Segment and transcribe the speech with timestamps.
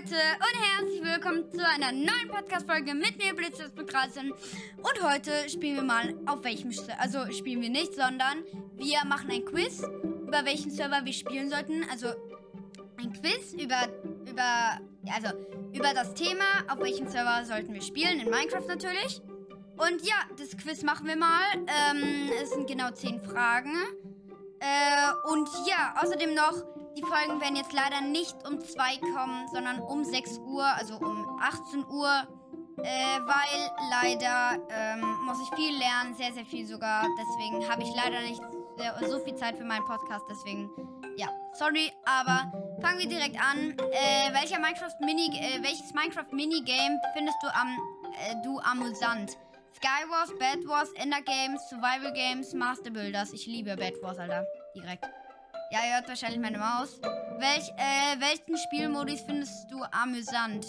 [0.00, 4.32] Leute und herzlich willkommen zu einer neuen Podcast-Folge mit mir, Blitzes mit 13.
[4.32, 8.44] Und heute spielen wir mal auf welchem Server, also spielen wir nicht, sondern
[8.76, 9.82] wir machen ein Quiz,
[10.26, 11.84] über welchen Server wir spielen sollten.
[11.90, 12.08] Also
[12.96, 13.88] ein Quiz über,
[14.26, 14.80] über,
[15.12, 15.36] also
[15.74, 19.20] über das Thema, auf welchem Server sollten wir spielen, in Minecraft natürlich.
[19.76, 21.44] Und ja, das Quiz machen wir mal.
[21.56, 23.74] Ähm, es sind genau 10 Fragen.
[24.60, 26.64] Äh, und ja, außerdem noch,
[26.96, 31.38] die Folgen werden jetzt leider nicht um 2 kommen, sondern um 6 Uhr, also um
[31.40, 32.26] 18 Uhr.
[32.82, 37.04] Äh, weil leider ähm, muss ich viel lernen, sehr, sehr viel sogar.
[37.18, 38.40] Deswegen habe ich leider nicht
[39.06, 40.24] so viel Zeit für meinen Podcast.
[40.30, 40.70] Deswegen,
[41.16, 42.50] ja, sorry, aber
[42.80, 43.76] fangen wir direkt an.
[43.92, 47.78] Äh, welcher Minecraft Mini, äh, welches Minecraft Minigame findest du am,
[48.18, 49.36] äh, du amüsant?
[49.76, 53.32] Skywars, Bad Wars, Ender Games, Survival Games, Master Builders.
[53.32, 54.46] Ich liebe Bad Wars, Alter.
[54.74, 55.04] Direkt.
[55.72, 57.00] Ja, ihr hört wahrscheinlich meine Maus.
[57.38, 60.66] Welch, äh, welchen Spielmodus findest du amüsant?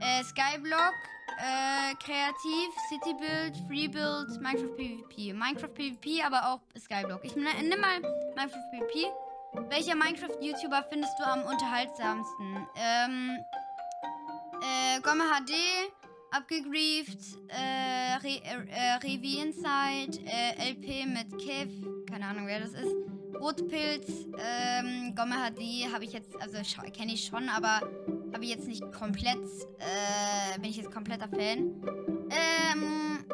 [0.00, 0.92] Äh, Skyblock,
[1.38, 5.32] äh, Kreativ, City Build, Free Build, Minecraft PvP.
[5.32, 7.24] Minecraft PvP, aber auch Skyblock.
[7.24, 8.00] Ich nimm mal
[8.36, 9.06] Minecraft PvP.
[9.70, 12.66] Welcher Minecraft-YouTuber findest du am unterhaltsamsten?
[12.76, 13.38] Ähm,
[14.60, 15.52] äh, Gomme HD,
[16.30, 21.72] Abgegrieft, äh, Re, äh, Revi Inside, äh, LP mit Kev,
[22.06, 22.94] keine Ahnung wer das ist.
[23.40, 26.58] Rotpilz, ähm, Gomme HD habe ich jetzt, also
[26.92, 27.80] kenne ich schon, aber
[28.32, 29.38] habe ich jetzt nicht komplett,
[29.78, 31.74] äh, bin ich jetzt kompletter Fan.
[32.30, 33.24] Ähm,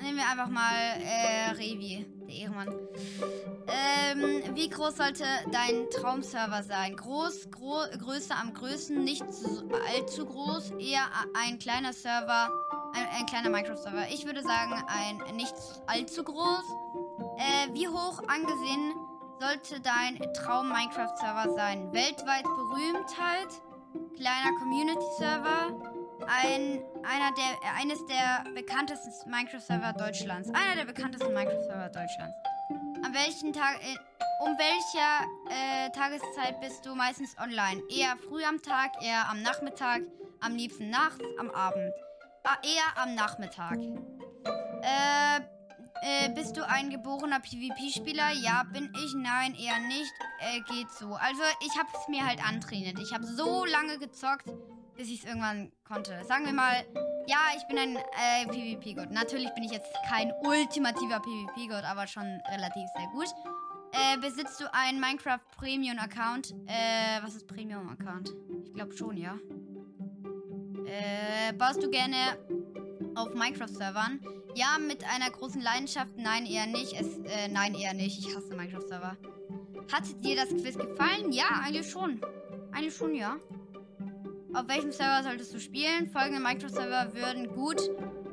[0.00, 2.68] nehmen wir einfach mal, äh, Revi, der Ehrenmann.
[3.68, 6.96] Ähm, wie groß sollte dein Traumserver sein?
[6.96, 11.02] Groß, gro Größe am größten, nicht zu, allzu groß, eher
[11.34, 12.50] ein kleiner Server,
[12.94, 14.06] ein, ein kleiner Minecraft-Server.
[14.10, 15.54] Ich würde sagen, ein nicht
[15.86, 16.64] allzu groß.
[17.78, 18.94] Äh, wie hoch angesehen
[19.40, 21.92] sollte dein Traum-Minecraft-Server sein?
[21.92, 23.48] Weltweit Berühmtheit,
[24.16, 25.80] kleiner Community-Server,
[26.26, 30.50] ein, einer der, eines der bekanntesten Minecraft-Server Deutschlands.
[30.50, 32.34] Einer der bekanntesten Minecraft-Server Deutschlands.
[33.04, 33.96] An welchen Tag, äh,
[34.44, 37.82] um welcher äh, Tageszeit bist du meistens online?
[37.90, 40.02] Eher früh am Tag, eher am Nachmittag,
[40.40, 41.92] am liebsten nachts, am Abend?
[42.44, 43.78] Ah, eher am Nachmittag.
[44.82, 45.57] Äh,
[46.02, 48.30] äh, bist du ein geborener PvP-Spieler?
[48.32, 49.14] Ja, bin ich.
[49.14, 50.12] Nein, eher nicht.
[50.40, 51.14] Äh, geht so.
[51.14, 52.98] Also, ich habe es mir halt antrainiert.
[52.98, 54.46] Ich habe so lange gezockt,
[54.96, 56.24] bis ich es irgendwann konnte.
[56.24, 56.84] Sagen wir mal,
[57.26, 59.10] ja, ich bin ein äh, PvP-Gott.
[59.10, 63.28] Natürlich bin ich jetzt kein ultimativer PvP-Gott, aber schon relativ sehr gut.
[63.92, 66.54] Äh, besitzt du einen Minecraft Premium-Account?
[66.66, 68.32] Äh, was ist Premium-Account?
[68.64, 69.38] Ich glaube schon, ja.
[70.84, 72.16] Äh, baust du gerne
[73.14, 74.20] auf Minecraft-Servern?
[74.58, 76.16] Ja, mit einer großen Leidenschaft.
[76.16, 76.92] Nein, eher nicht.
[76.92, 78.18] Es, äh, nein, eher nicht.
[78.18, 79.16] Ich hasse Minecraft-Server.
[79.92, 81.30] Hat dir das Quiz gefallen?
[81.30, 82.20] Ja, eigentlich schon.
[82.72, 83.36] Eigentlich schon, ja.
[84.52, 86.10] Auf welchem Server solltest du spielen?
[86.10, 87.80] Folgende Minecraft-Server würden gut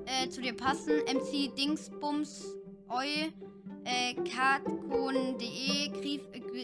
[0.07, 0.93] äh, zu dir passen.
[1.01, 2.55] MC Dingsbums,
[2.89, 3.03] Eu,
[3.83, 4.15] äh, äh,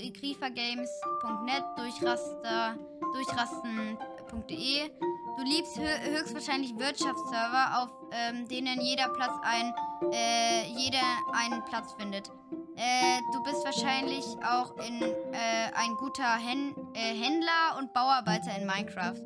[0.10, 2.80] Griefergames.net, Durchraster,
[3.14, 4.90] Durchrasten.de.
[5.38, 9.74] Du liebst höchstwahrscheinlich Wirtschaftsserver, auf ähm, denen jeder Platz ein,
[10.12, 11.00] äh, jeder
[11.34, 12.30] einen Platz findet.
[12.76, 18.66] Äh, du bist wahrscheinlich auch in, äh, ein guter Hän äh, Händler und Bauarbeiter in
[18.66, 19.22] Minecraft.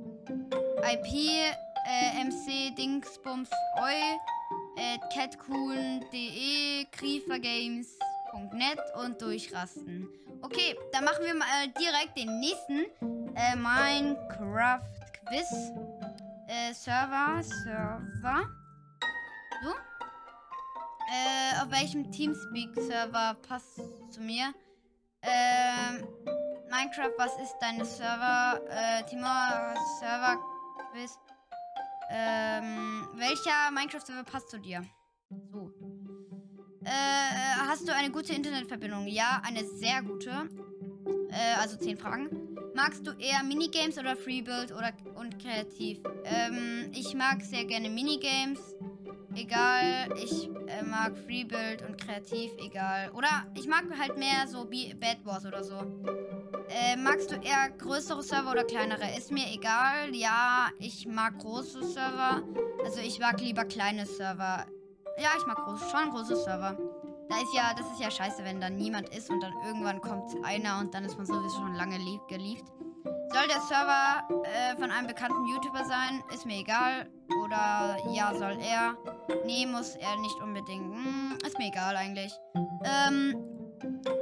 [0.83, 1.07] IP,
[1.87, 4.17] äh, MC Dingsbums Eu,
[4.75, 10.07] äh, catcoon.de, Griefergames.net und durchrasten.
[10.41, 12.85] Okay, dann machen wir mal direkt den nächsten
[13.35, 14.81] äh, Minecraft
[15.27, 15.71] Quiz.
[16.47, 18.47] Äh, Server, Server.
[19.63, 19.71] So.
[21.11, 24.53] Äh, auf welchem Teamspeak-Server passt zu mir?
[25.23, 26.07] Ähm,
[26.69, 28.61] Minecraft, was ist deine Server?
[28.69, 30.37] Äh, Timor, Server,
[30.91, 31.17] Quiz.
[32.11, 34.85] Ähm, welcher Minecraft-Server passt zu dir?
[35.51, 35.71] So.
[36.83, 39.07] Äh, hast du eine gute Internetverbindung?
[39.07, 40.47] Ja, eine sehr gute.
[41.31, 42.44] Äh, also 10 Fragen.
[42.75, 45.99] Magst du eher Minigames oder Freebuild oder und kreativ?
[46.25, 48.59] Ähm, ich mag sehr gerne Minigames.
[49.33, 53.11] Egal, ich äh, mag Freebuild und kreativ, egal.
[53.11, 55.75] Oder ich mag halt mehr so B Bad Wars oder so.
[56.67, 59.05] Äh, magst du eher größere Server oder kleinere?
[59.17, 60.13] Ist mir egal.
[60.13, 62.43] Ja, ich mag große Server.
[62.83, 64.65] Also ich mag lieber kleine Server.
[65.17, 66.77] Ja, ich mag groß, schon große Server.
[67.29, 70.31] Da ist ja, das ist ja scheiße, wenn dann niemand ist und dann irgendwann kommt
[70.43, 71.97] einer und dann ist man sowieso schon lange
[72.29, 72.65] gelieft.
[73.31, 76.23] Soll der Server äh, von einem bekannten YouTuber sein?
[76.33, 77.09] Ist mir egal.
[77.43, 78.95] Oder ja, soll er?
[79.45, 80.93] Nee, muss er nicht unbedingt.
[80.93, 82.31] Hm, ist mir egal eigentlich.
[82.83, 83.35] Ähm,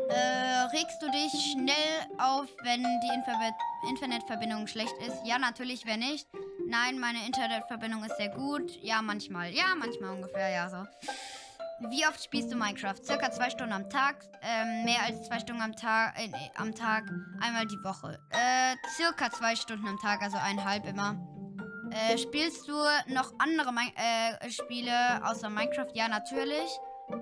[0.09, 5.17] äh, regst du dich schnell auf, wenn die Internetverbindung schlecht ist.
[5.25, 6.27] Ja, natürlich, wenn nicht.
[6.67, 8.71] Nein, meine Internetverbindung ist sehr gut.
[8.81, 9.51] Ja, manchmal.
[9.53, 10.77] Ja, manchmal ungefähr, ja, so.
[11.89, 12.95] Wie oft spielst du Minecraft?
[13.03, 14.23] Circa zwei Stunden am Tag.
[14.41, 17.03] Ähm, mehr als zwei Stunden am Tag, äh, am Tag,
[17.41, 18.19] einmal die Woche.
[18.29, 21.17] Äh, circa zwei Stunden am Tag, also eineinhalb immer.
[21.91, 22.73] Äh, spielst du
[23.07, 24.93] noch andere Mi äh, Spiele
[25.25, 25.91] außer Minecraft?
[25.93, 26.69] Ja, natürlich.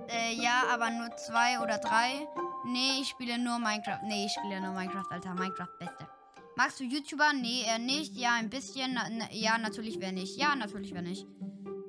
[0.09, 2.27] Äh, ja, aber nur zwei oder drei.
[2.65, 4.01] Nee, ich spiele nur Minecraft.
[4.03, 5.33] Nee, ich spiele nur Minecraft, Alter.
[5.33, 6.07] Minecraft, beste.
[6.55, 7.33] Magst du YouTuber?
[7.33, 8.15] Nee, eher nicht.
[8.15, 8.93] Ja, ein bisschen.
[8.93, 10.37] Na, ja, natürlich, wer nicht.
[10.37, 11.25] Ja, natürlich, wer nicht.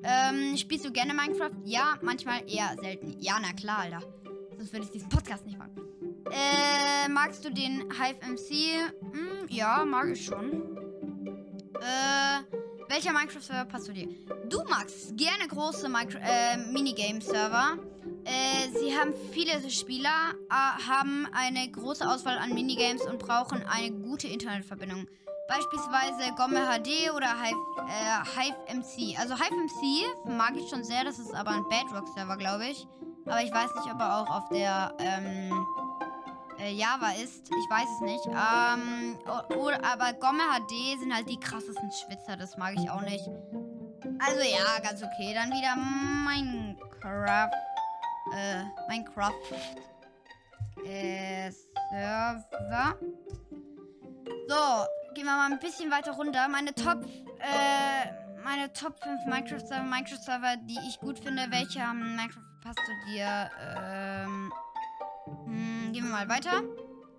[0.05, 1.51] Ähm, spielst du gerne Minecraft?
[1.65, 3.17] Ja, manchmal eher selten.
[3.19, 4.03] Ja, na klar, Alter.
[4.57, 5.77] Sonst würde ich diesen Podcast nicht machen.
[6.31, 8.91] Äh, magst du den Hive MC?
[9.13, 10.77] Hm, ja, mag ich schon.
[11.81, 12.59] Äh,
[12.89, 14.09] welcher Minecraft-Server passt zu dir?
[14.49, 15.89] Du magst gerne große
[16.21, 17.79] äh, Minigame-Server.
[18.25, 23.91] Äh, sie haben viele Spieler, äh, haben eine große Auswahl an Minigames und brauchen eine
[23.91, 25.09] gute Internetverbindung.
[25.53, 29.19] Beispielsweise Gomme HD oder Hive, äh, Hive MC.
[29.21, 32.87] Also Hive MC mag ich schon sehr, das ist aber ein Bedrock-Server, glaube ich.
[33.27, 35.67] Aber ich weiß nicht, ob er auch auf der ähm,
[36.59, 37.51] äh, Java ist.
[37.51, 38.27] Ich weiß es nicht.
[38.29, 39.19] Ähm,
[39.59, 43.29] oder, aber Gomme HD sind halt die krassesten Schwitzer, das mag ich auch nicht.
[44.27, 45.35] Also ja, ganz okay.
[45.35, 47.51] Dann wieder Minecraft.
[48.35, 49.35] Äh, Minecraft.
[50.87, 51.51] Äh,
[51.91, 52.97] Server.
[54.49, 56.49] So, gehen wir mal ein bisschen weiter runter.
[56.49, 57.05] Meine Top,
[57.39, 61.47] äh, meine Top 5 Minecraft-Server, Minecraft-Server, die ich gut finde.
[61.51, 63.51] Welche haben Minecraft passt zu dir?
[63.77, 64.53] Ähm,
[65.45, 66.63] hm, gehen wir mal weiter.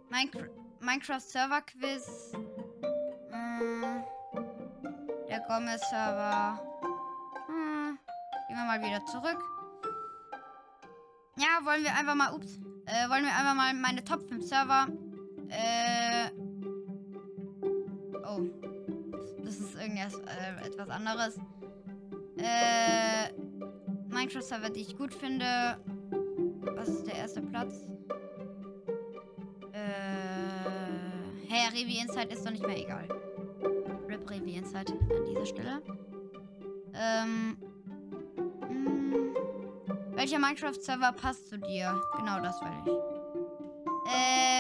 [0.10, 0.50] Minecraft,
[0.80, 2.34] Minecraft Server Quiz.
[3.32, 4.04] Hm,
[5.30, 6.60] der Gomez Server.
[7.48, 8.00] Hm,
[8.48, 9.42] gehen wir mal wieder zurück.
[11.36, 14.88] Ja, wollen wir einfach mal, ups, äh, wollen wir einfach mal meine Top 5 Server,
[15.50, 16.30] äh,
[18.44, 19.44] Oh.
[19.44, 21.40] Das ist irgendwas äh, etwas anderes.
[22.38, 23.32] Äh,
[24.10, 25.78] Minecraft-Server, die ich gut finde.
[26.76, 27.88] Was ist der erste Platz?
[29.74, 33.08] Äh, hey, Revi Insight ist doch nicht mehr egal.
[34.08, 35.82] Rip Revi Insight an dieser Stelle.
[36.96, 37.58] Ähm,
[38.62, 39.36] mh, hm.
[40.12, 42.02] welcher Minecraft-Server passt zu dir?
[42.18, 42.92] Genau das will ich.
[44.12, 44.53] Äh,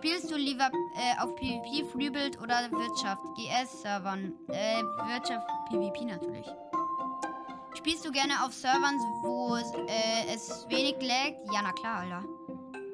[0.00, 3.22] spielst du lieber äh, auf PvP, Freebuild oder Wirtschaft?
[3.36, 4.32] GS-Servern.
[4.48, 6.46] Äh, Wirtschaft, PvP natürlich.
[7.76, 11.52] Spielst du gerne auf Servern, wo äh, es wenig laggt?
[11.52, 12.24] Ja, na klar, Alter.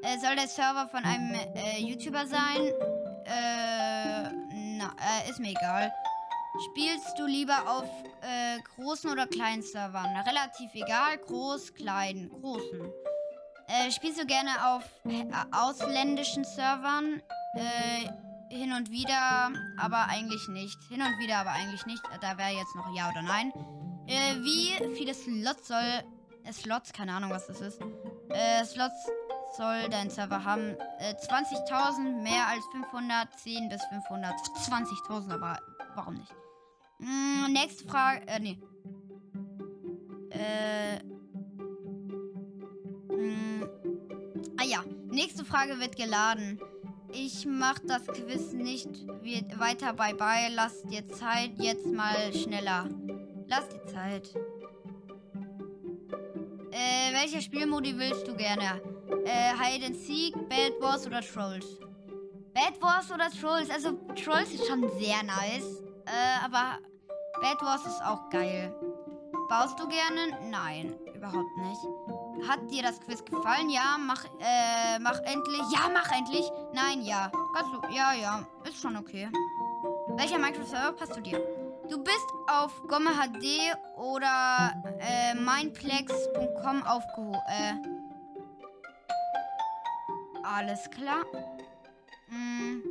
[0.03, 2.73] Äh, soll der Server von einem äh, YouTuber sein?
[3.25, 4.33] Äh,
[4.79, 5.93] na, äh, ist mir egal.
[6.71, 7.89] Spielst du lieber auf
[8.23, 10.09] äh, großen oder kleinen Servern?
[10.27, 11.19] Relativ egal.
[11.19, 12.93] Groß, klein, großen.
[13.69, 17.21] Äh, spielst du gerne auf äh, ausländischen Servern?
[17.55, 18.09] Äh,
[18.49, 20.79] hin und wieder, aber eigentlich nicht.
[20.89, 22.03] Hin und wieder, aber eigentlich nicht.
[22.21, 23.53] Da wäre jetzt noch ja oder nein.
[24.07, 26.05] Äh, wie viele Slots soll...
[26.45, 27.81] Äh, Slots, keine Ahnung, was das ist.
[28.31, 29.11] Äh, Slots
[29.57, 30.77] soll dein Server haben?
[31.01, 35.59] 20.000, mehr als 510 bis 520.000, aber
[35.97, 36.33] warum nicht?
[37.01, 38.59] Hm, nächste Frage, äh, nee.
[40.31, 41.16] Äh...
[45.17, 46.61] nächste Frage wird geladen.
[47.13, 48.89] Ich mach das Quiz nicht
[49.59, 49.95] weiter.
[49.95, 50.51] Bye bye.
[50.55, 51.53] Lass dir Zeit.
[51.59, 52.87] Jetzt mal schneller.
[53.49, 54.35] Lass dir Zeit.
[56.71, 58.83] Äh, welcher Spielmodi willst du gerne?
[59.25, 61.81] Äh, Hide and Seek, Bad Wars oder Trolls?
[62.53, 63.71] Bad Wars oder Trolls?
[63.71, 63.93] Also,
[64.23, 65.83] Trolls ist schon sehr nice.
[66.05, 66.79] Äh, aber
[67.41, 68.75] Bad Wars ist auch geil.
[69.49, 70.51] Baust du gerne?
[70.51, 71.81] Nein, überhaupt nicht.
[72.49, 73.71] Hat dir das Quiz gefallen?
[73.71, 75.63] Ja, mach, äh, mach endlich.
[75.73, 76.51] Ja, mach endlich.
[76.73, 77.31] Nein, ja.
[77.55, 78.47] Kannst du, ja, ja.
[78.65, 79.29] Ist schon okay.
[80.17, 81.41] Welcher Minecraft-Server passt zu dir?
[81.89, 87.41] Du bist auf Gomme HD oder äh, mindplex.com aufgehoben.
[87.49, 87.75] Äh,
[90.43, 91.25] alles klar.
[92.29, 92.83] Hm.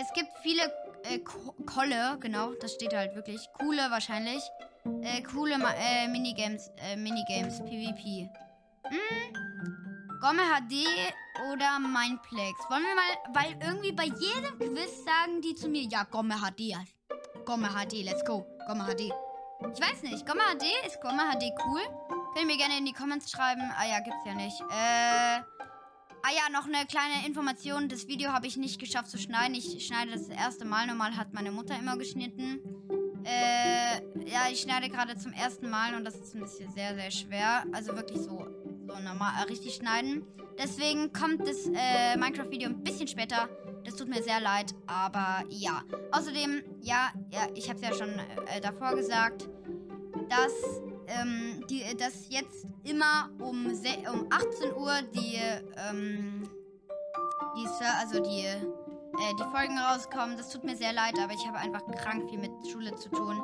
[0.00, 0.62] Es gibt viele
[1.04, 1.20] äh,
[1.66, 3.48] Kolle, genau, das steht halt wirklich.
[3.58, 4.42] Coole wahrscheinlich.
[5.02, 8.28] Äh, coole äh, Minigames, äh, Minigames, PvP.
[8.92, 9.32] Hm?
[10.20, 10.86] Gomme HD
[11.50, 12.58] oder Mindplex?
[12.68, 16.76] Wollen wir mal, weil irgendwie bei jedem Quiz sagen die zu mir, ja, Gomme HD.
[17.46, 18.46] Gomme HD, let's go.
[18.68, 19.10] Gomme HD.
[19.74, 21.80] Ich weiß nicht, Gomme HD, ist Gomme HD cool?
[22.34, 23.62] Könnt ihr mir gerne in die Comments schreiben.
[23.78, 24.60] Ah ja, gibt's ja nicht.
[24.60, 25.40] Äh...
[26.24, 27.88] Ah ja, noch eine kleine Information.
[27.88, 29.54] Das Video habe ich nicht geschafft zu schneiden.
[29.54, 30.86] Ich schneide das erste Mal.
[30.86, 32.60] Normal hat meine Mutter immer geschnitten.
[33.24, 37.10] Äh, ja, ich schneide gerade zum ersten Mal und das ist ein bisschen sehr, sehr
[37.10, 37.64] schwer.
[37.72, 38.46] Also wirklich so
[38.86, 40.26] so normal äh, richtig schneiden.
[40.58, 43.48] Deswegen kommt das äh, Minecraft-Video ein bisschen später.
[43.84, 45.82] Das tut mir sehr leid, aber ja.
[46.12, 49.48] Außerdem, ja, ja ich habe es ja schon äh, davor gesagt,
[50.28, 50.52] dass,
[51.06, 55.38] ähm, die, dass jetzt immer um, um 18 Uhr die,
[55.90, 56.42] ähm,
[57.56, 57.66] die,
[58.00, 60.36] also die, äh, die Folgen rauskommen.
[60.36, 63.40] Das tut mir sehr leid, aber ich habe einfach krank viel mit Schule zu tun.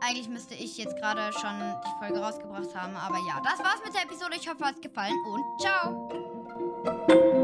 [0.00, 2.96] Eigentlich müsste ich jetzt gerade schon die Folge rausgebracht haben.
[2.96, 4.36] Aber ja, das war's mit der Episode.
[4.36, 7.37] Ich hoffe, es hat gefallen und ciao.